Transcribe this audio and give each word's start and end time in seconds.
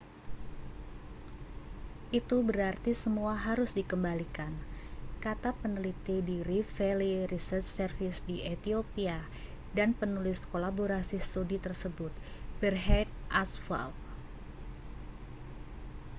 itu 2.19 2.37
berarti 2.49 2.89
semua 3.03 3.33
harus 3.47 3.69
dikembalikan 3.79 4.49
kata 5.25 5.49
peneliti 5.61 6.17
di 6.29 6.37
rift 6.49 6.71
valley 6.77 7.15
research 7.33 7.67
service 7.77 8.19
di 8.29 8.35
ethiopia 8.55 9.19
dan 9.77 9.89
penulis 9.99 10.39
kolaborasi 10.51 11.17
studi 11.29 11.57
tersebut 11.65 12.09
berhane 12.61 13.13
asfaw 13.41 13.89